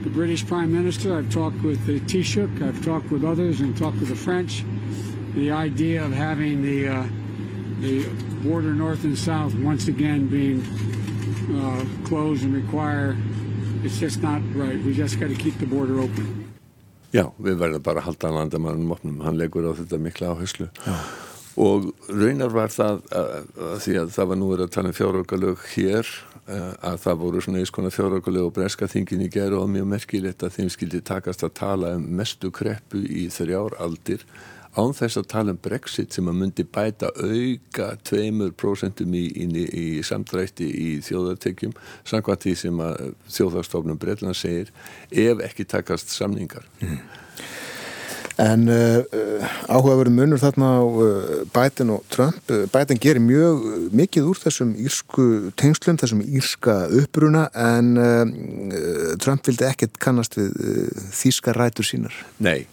the 0.03 0.09
British 0.09 0.45
Prime 0.45 0.73
Minister, 0.73 1.15
I've 1.17 1.31
talked 1.31 1.61
with 1.61 1.85
the 1.85 1.99
Taoiseach, 1.99 2.61
I've 2.61 2.83
talked 2.83 3.11
with 3.11 3.23
others 3.23 3.61
and 3.61 3.77
talked 3.77 3.97
with 3.97 4.09
the 4.09 4.15
French 4.15 4.63
the 5.37 5.51
idea 5.51 6.03
of 6.03 6.11
having 6.11 6.61
the, 6.61 6.87
uh, 6.87 7.05
the 7.79 8.09
border 8.43 8.73
north 8.73 9.03
and 9.03 9.17
south 9.17 9.53
once 9.55 9.87
again 9.87 10.27
being 10.27 10.61
uh, 11.61 11.85
closed 12.07 12.43
and 12.43 12.53
require, 12.53 13.15
it's 13.83 13.99
just 13.99 14.21
not 14.21 14.41
right. 14.55 14.81
We 14.83 14.93
just 14.93 15.19
got 15.19 15.29
to 15.29 15.35
keep 15.35 15.57
the 15.59 15.65
border 15.65 15.99
open. 15.99 16.25
Já, 17.13 17.29
við 17.39 17.55
verðum 17.61 17.83
bara 17.85 18.01
að 18.01 18.09
halda 18.09 18.33
landamannum 18.35 18.91
opnum, 18.91 19.21
hann 19.23 19.37
leggur 19.39 19.63
á 19.63 19.71
þetta 19.77 19.97
mikla 20.01 20.33
áherslu 20.33 20.67
Já. 20.83 20.95
og 21.55 21.85
raunar 22.11 22.51
var 22.51 22.73
það 22.73 22.99
að, 23.15 23.29
að 23.69 23.77
því 23.85 23.95
að 24.01 24.11
það 24.17 24.27
var 24.31 24.39
nú 24.41 24.49
verið 24.51 24.65
að 24.65 24.73
tala 24.75 24.91
um 24.91 24.97
fjárökalög 24.97 25.63
hér 25.71 26.11
að 26.47 26.99
það 27.03 27.21
voru 27.21 27.43
svona 27.43 27.61
eins 27.61 27.71
konar 27.75 27.95
fjárökalög 27.95 28.49
og 28.49 28.53
breska 28.59 28.91
þingin 28.91 29.23
í 29.23 29.29
geru 29.31 29.61
og 29.61 29.71
mjög 29.71 29.87
merkilegt 29.93 30.43
að 30.43 30.59
þeim 30.59 30.69
skildi 30.75 31.01
takast 31.07 31.47
að 31.47 31.55
tala 31.59 31.95
um 31.95 32.05
mestu 32.19 32.51
kreppu 32.51 32.99
í 33.07 33.25
þrjár 33.31 33.79
aldir 33.83 34.27
án 34.77 34.93
þess 34.97 35.19
að 35.19 35.29
tala 35.33 35.55
um 35.55 35.61
Brexit 35.61 36.15
sem 36.15 36.29
að 36.29 36.39
myndi 36.41 36.65
bæta 36.65 37.11
auka 37.17 37.91
2% 38.07 39.05
í, 39.07 39.23
í, 39.43 39.67
í 39.67 39.85
samdrætti 40.05 40.67
í 40.67 40.89
þjóðartekjum 41.05 41.75
samkvæmt 42.07 42.47
því 42.47 42.57
sem 42.63 42.83
að 42.83 43.13
þjóðarstofnum 43.37 44.01
Breitland 44.01 44.37
segir 44.37 44.73
ef 45.11 45.41
ekki 45.47 45.67
takast 45.67 46.13
samningar 46.13 46.67
mm. 46.81 46.99
En 48.37 48.67
uh, 48.69 49.01
áhugaveru 49.65 50.11
munur 50.13 50.37
þarna 50.37 50.67
á 50.77 50.83
uh, 50.85 51.29
Biden 51.49 51.89
og 51.95 52.03
Trump. 52.13 52.37
Biden 52.69 52.99
gerir 53.01 53.23
mjög 53.23 53.63
mikið 53.97 54.27
úr 54.29 54.37
þessum 54.43 54.75
írsku 54.77 55.25
tengslum, 55.57 55.97
þessum 55.97 56.21
írska 56.21 56.75
uppruna 56.99 57.47
en 57.57 57.89
uh, 57.97 59.15
Trump 59.17 59.41
vildi 59.49 59.65
ekkert 59.65 59.97
kannast 59.97 60.37
við 60.37 60.53
þýska 61.17 61.57
rætur 61.57 61.89
sínar. 61.89 62.13
Nei, 62.37 62.67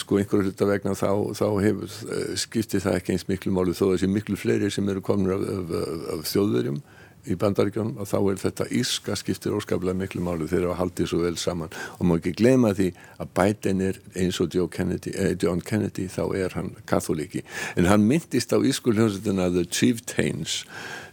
sko 0.00 0.16
einhverju 0.18 0.48
hluta 0.48 0.66
vegna 0.68 0.94
þá, 0.96 1.10
þá 1.36 1.46
hefur, 1.60 1.96
eh, 2.14 2.36
skiptir 2.40 2.80
það 2.80 2.94
ekki 2.96 3.12
eins 3.12 3.26
miklu 3.28 3.52
máli 3.52 3.74
þó 3.76 3.90
þessi 3.90 4.08
miklu 4.08 4.38
fleiri 4.40 4.70
sem 4.72 4.88
eru 4.88 5.02
komin 5.04 5.34
af, 5.34 5.44
af, 5.52 5.74
af 6.14 6.22
þjóðverjum 6.30 6.78
í 7.28 7.38
bandaríkjónum 7.38 8.00
og 8.02 8.08
þá 8.10 8.18
er 8.20 8.42
þetta 8.42 8.68
íska 8.80 9.16
skiptir 9.18 9.56
óskaplega 9.56 9.96
miklu 9.98 10.24
máli. 10.24 10.48
Þegar 10.48 10.72
það 10.72 10.80
haldið 10.82 11.10
svo 11.12 11.22
vel 11.24 11.36
saman. 11.40 11.74
Og 11.98 12.06
maður 12.08 12.22
ekki 12.22 12.36
glema 12.42 12.74
því 12.76 12.90
að 13.18 13.32
Biden 13.38 13.84
er 13.88 14.00
eins 14.18 14.40
og 14.40 14.50
Kennedy, 14.70 15.12
eh, 15.14 15.36
John 15.42 15.60
Kennedy 15.60 16.08
þá 16.08 16.24
er 16.36 16.54
hann 16.54 16.74
katholiki 16.86 17.42
en 17.76 17.88
hann 17.88 18.06
myndist 18.08 18.52
á 18.54 18.58
ískuljónsettina 18.58 19.50
The 19.52 19.64
Chieftains 19.64 20.64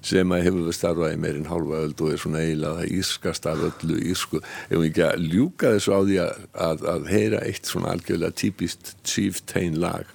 sem 0.06 0.32
að 0.32 0.46
hefur 0.48 0.68
við 0.68 0.78
starfaði 0.78 1.20
meirinn 1.22 1.50
hálfa 1.50 1.82
öld 1.86 2.02
og 2.02 2.12
er 2.14 2.22
svona 2.22 2.44
eiginlega 2.44 2.82
það 2.82 2.98
ískast 3.00 3.50
af 3.50 3.64
öllu 3.70 4.00
ísku 4.12 4.42
ef 4.42 4.76
við 4.76 4.90
ekki 4.90 5.06
að 5.08 5.26
ljúka 5.34 5.74
þessu 5.76 5.96
á 5.98 6.00
því 6.02 6.20
að, 6.26 6.44
að, 6.68 6.86
að 6.94 7.10
heyra 7.14 7.42
eitt 7.46 7.72
svona 7.72 7.96
algjörlega 7.96 8.40
típist 8.44 8.96
chieftain 9.04 9.80
lag 9.82 10.15